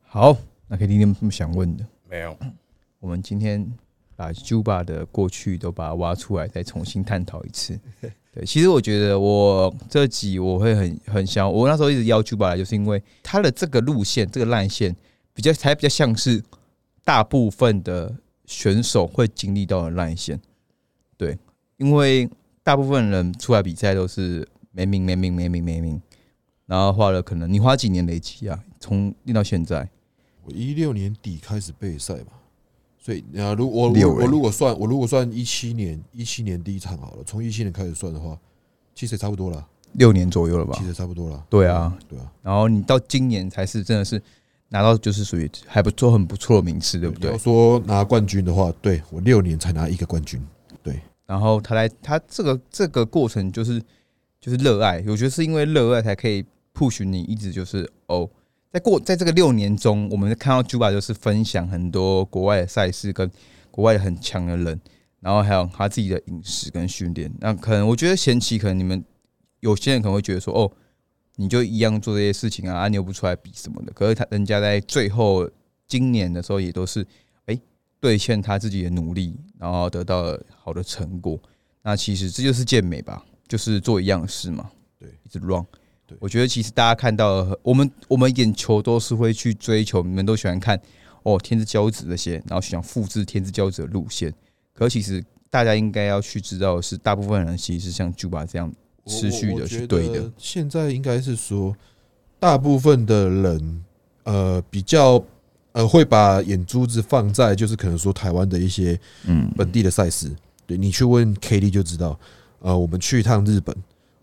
[0.02, 0.36] 好，
[0.68, 1.86] 那可以听听有什么想问的？
[2.08, 2.36] 没有，
[3.00, 3.70] 我们今天
[4.16, 7.78] 把 Juba 的过去都把它挖出来，再重新探讨一次。
[8.34, 14.96] 对，其实我觉得我这集我会很很想，我那时候一直邀 Juba 来，就是因为他的这个路线，这个烂线
[15.34, 16.42] 比较才比较像是
[17.04, 18.16] 大部分的
[18.46, 20.40] 选手会经历到的烂线。
[21.18, 21.38] 对，
[21.76, 22.26] 因为
[22.62, 26.00] 大部分人出来比赛都是没名没名没名没名，
[26.64, 29.86] 然后花了可能你花几年累积啊，从练到现在，
[30.44, 32.32] 我一六年底开始备赛吧，
[33.04, 38.38] 所以啊，如我我我如果算我如果算一七年一七年第一场好了，从一七年开始算的话，
[38.94, 40.84] 其实也差不多了，六年左右了吧其？
[40.84, 41.44] 实差不多了。
[41.50, 44.22] 对啊，对啊，然后你到今年才是真的是
[44.68, 47.38] 拿到就是属于还不错很不错的名次，对不对你要？
[47.38, 50.40] 说拿冠军的话，对我六年才拿一个冠军，
[50.80, 53.82] 对然后他来，他这个这个过程就是
[54.40, 58.30] 就是热爱，我觉得是因为热爱才可以 push 你一直就是哦，
[58.72, 63.30] 在过在这个六年中，我们看到 Juba 就是分享很多国外的赛事跟
[63.70, 64.80] 国外很强的人，
[65.20, 67.30] 然后还有他自己的饮食跟训练。
[67.38, 69.04] 那可能我觉得前期可能你们
[69.60, 70.72] 有些人可能会觉得说哦，
[71.36, 73.92] 你就一样做这些事情啊，啊你又不出来比什么的。
[73.92, 75.46] 可是他人家在最后
[75.86, 77.06] 今年的时候也都是
[77.44, 77.60] 哎
[78.00, 81.38] 兑现他自己的努力，然后得到了好的成果。
[81.82, 85.62] 那其实这就是健美吧，就是做一样的事嘛，对，一直 run
[86.12, 86.18] 对。
[86.20, 90.80] 我觉得其实大家看到的我们我们眼球都是会去追求，你们都喜欢看
[91.22, 94.32] 哦天之骄子那些，然后想复制天之骄子的路线。
[94.74, 98.72] 可其实大家应该要去知道的是，大部分人其实是像 Juba 这样
[99.06, 100.30] 持续的去对的。
[100.36, 101.76] 现在应该是说，
[102.38, 103.84] 大部分的人
[104.24, 105.22] 呃比较
[105.72, 110.30] 呃会把眼珠子放在就是可能说台湾的一些嗯，本地的赛事。
[110.64, 112.18] 对你去问 K D 就知道，
[112.60, 113.76] 呃，我们去一趟日本，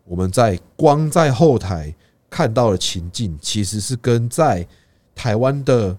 [0.10, 1.94] 我们在光在后台
[2.32, 4.68] 看到的情境，其实是跟在
[5.14, 5.96] 台湾的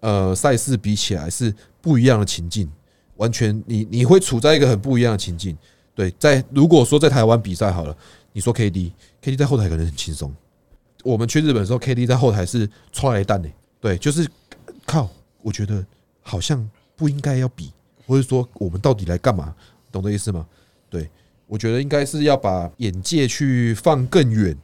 [0.00, 2.68] 呃赛事比起来是不一样的情境，
[3.14, 5.56] 完全你你会处在一个很不一样的情境。
[5.94, 7.96] 对，在如果说在台湾比赛好了，
[8.32, 10.34] 你说 K D K D 在后台可能很轻松，
[11.04, 13.48] 我们去日本的时候，K D 在后台是踹来蛋呢。
[13.80, 14.28] 对，就是
[14.84, 15.08] 靠，
[15.42, 15.86] 我觉得
[16.22, 17.72] 好像不应该要比，
[18.04, 19.54] 或者说我们到底来干嘛？
[19.92, 20.44] 懂这意思吗？
[20.90, 21.08] 对，
[21.46, 24.56] 我觉得应该是要把眼界去放更远，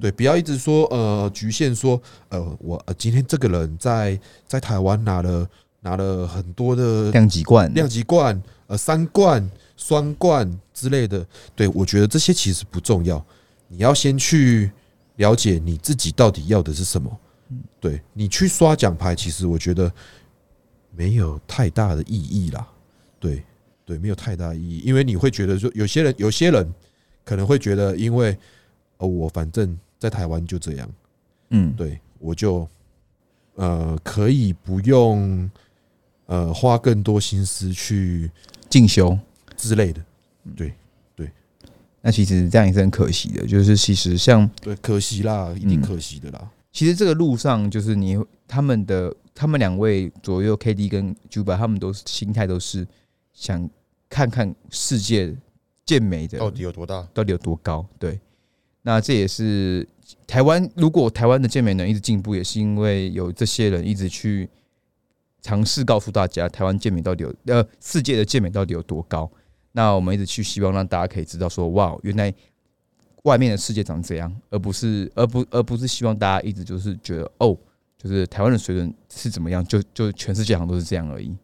[0.00, 5.48] 对，不要一直说呃局限说呃我呃今天这个人在在台湾拿了
[5.80, 13.24] 拿了很多的量级冠，量级冠、呃三冠、双冠之类的，对我觉得这些其实不重要，
[13.68, 14.72] 你要先去
[15.16, 17.10] 了解你自己到底要的是什么。
[17.78, 19.92] 对你去刷奖牌，其实我觉得
[20.96, 22.66] 没有太大的意义啦。
[23.20, 23.44] 对
[23.84, 26.72] 对，没有太大意义，因为你会觉得说，有些人有些人
[27.24, 28.36] 可能会觉得，因为
[28.98, 30.88] 哦，我反正在台湾就这样，
[31.50, 32.68] 嗯，对我就
[33.54, 35.50] 呃可以不用
[36.26, 38.30] 呃花更多心思去
[38.68, 39.18] 进修。
[39.56, 40.04] 之类的。
[40.56, 40.72] 对
[41.14, 41.30] 对
[42.02, 46.50] 那其实这样也是很可惜的，就是其实像对，可惜啦，一定可惜的啦。
[46.72, 48.18] 其实这个路上，就是你
[48.48, 52.86] 他们的他们两位左右 K D 跟 Juba，他们都是心态都是
[53.34, 53.68] 想
[54.08, 55.36] 看看世界
[55.84, 57.06] 健美的到底有多大？
[57.12, 57.86] 到底有多高。
[57.98, 58.18] 对，
[58.82, 59.86] 那这也是
[60.26, 64.48] 台湾，如果台湾的健美能一直进步，也是因为有这些人一直去
[65.42, 69.30] 尝试告诉大家，台湾健美到底有呃世界的健美到底有多高。
[69.72, 72.32] 那我们一直去希望让大家可以知道说，哇，原来
[73.24, 77.56] 外面的世界长这样，而不是而不而不是希望大家一直就是觉得哦，
[77.98, 81.34] 就是台湾的水准是怎么样，就就全世界好像都是这样而已。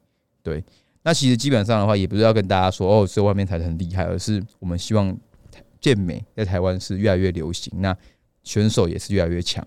[0.43, 0.63] 对，
[1.03, 5.17] 那其实基本上的话，也不是要跟大家说哦，只有外面才很厉害，而是我们希望
[5.81, 7.97] 健美在台湾是越来越流行，那
[8.43, 9.67] 选手也是越来越强。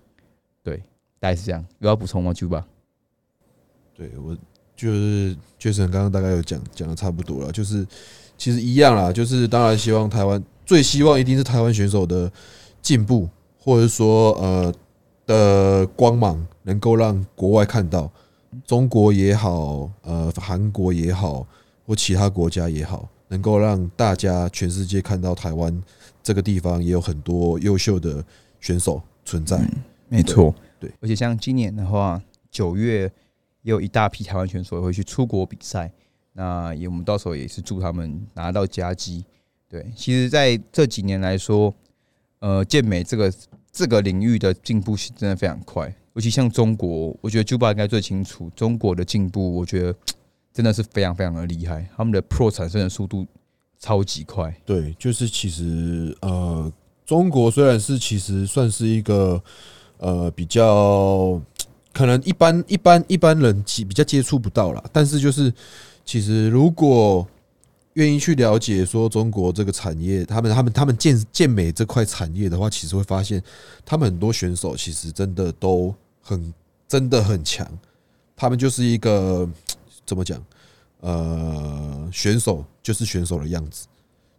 [0.62, 0.78] 对，
[1.20, 1.66] 大概是这样。
[1.80, 2.64] 有要补充吗，Juba？
[3.96, 4.38] 对我
[4.76, 7.86] 就是杰森刚刚大概有讲讲的差不多了，就是
[8.38, 12.32] 其实一样啦，就是当然希望台湾最希望一定是台湾选手的
[12.82, 14.74] 进步，或者说呃
[15.26, 18.12] 的光芒能够让国外看到，
[18.66, 21.46] 中国也好，呃韩国也好，
[21.86, 25.84] 或其他国家也好，能够让大家全世界看到台湾
[26.22, 28.24] 这个地方也有很多优秀的
[28.60, 29.60] 选手存在。
[30.08, 32.22] 没错，对，而且像今年的话，
[32.52, 33.12] 九月
[33.64, 35.92] 也有一大批台湾选手会去出国比赛，
[36.34, 39.26] 那也我们到时候也是祝他们拿到佳绩。
[39.68, 41.74] 对，其实在这几年来说，
[42.40, 43.34] 呃，健美这个
[43.72, 49.96] 这个领域的进步是真的非常快，尤其像中国，我觉得 Juba 应该最清楚中国的进步，我觉得
[50.54, 53.26] 真的是非常非常的厉害，他们的 Pro 产生的速度
[53.80, 54.56] 超级快。
[54.66, 56.72] 对，就是其实呃，
[57.06, 59.42] 中国虽然是其实算是一个
[59.98, 61.42] 呃比较
[61.92, 65.52] 可能一般一般一般人接比较接触不到啦，但是就是
[66.06, 67.28] 其实如果
[67.94, 73.42] 愿意去了解说中国这个产业，他们他们他们健健美这块产业的话，其实会发现
[73.84, 75.94] 他们很多选手其实真的都
[76.24, 76.52] 很
[76.88, 77.68] 真的很强，
[78.36, 79.48] 他们就是一个
[80.06, 80.44] 怎么讲？
[81.02, 83.86] 呃选手就是选手的样子。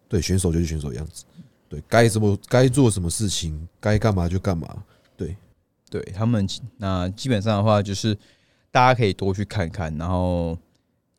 [0.06, 1.24] 对，选手就是选手的样子，
[1.68, 4.68] 对，该什么该做什么事情，该干嘛就干嘛，
[5.16, 5.34] 对，
[5.90, 8.16] 对他们，那基本上的话就是
[8.70, 10.56] 大家可以多去看看，然后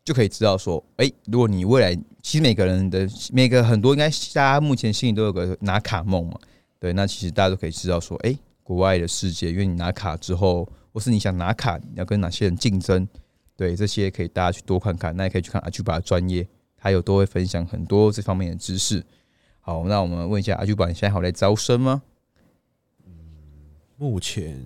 [0.05, 6.39] 就可以知道说，哎、如果你未来其实每个人的每个很多应该大家目前心里都有个拿卡梦嘛，
[6.79, 13.07] 对，那其实大家都可以知道说，哎、国外的世界，因为你拿卡之后，或是你想拿卡，你要跟哪些人竞争，
[13.55, 19.05] 对，这些可以大家去多看看，那也可以去看阿 Q 巴的专业，他有都会分享很多这方面的知识。
[19.61, 22.01] 好，那我们问一下阿 Q 巴，你现在还有在招生吗？
[23.97, 24.59] 目前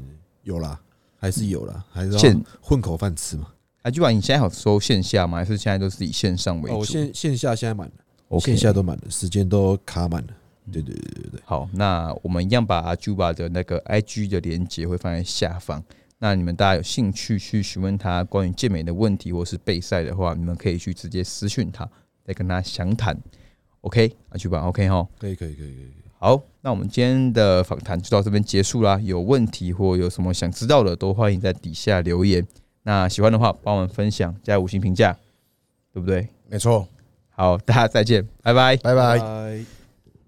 [0.43, 0.79] 有啦，
[1.17, 3.51] 还是有啦，还是要现混口饭吃嘛。
[3.81, 5.39] 阿 Q 巴，你现在好收线下吗？
[5.39, 6.79] 还是现在都是以线上为哦，主？
[6.79, 10.29] 我线线下现在满了线下都满了，时间都卡满了。
[10.72, 15.84] 对对对对对，好，那我们一样把阿 Juba 的那个 IG 的连接会放在下方。
[16.20, 21.89] 那你们大家有兴趣去询问他关于健美的问题，或是备赛的话，你们可以去直接私讯他，
[22.26, 23.17] 再跟他详谈。
[23.82, 25.07] OK，阿 Juba OK 哈。
[25.17, 25.91] 可以可以可以可以。
[26.17, 28.99] 好，那我们今天的访谈就到这边结束啦。
[29.01, 32.45] 有问题或有什么想知道的，都欢迎在底下留言。
[32.84, 35.17] 那喜欢的话，帮我们分享加五星评价，
[35.93, 36.28] 对不对？
[36.49, 36.86] 没错，
[37.30, 38.76] 好，大家再见，拜拜。
[38.76, 39.17] 拜拜。
[39.17, 39.78] 拜。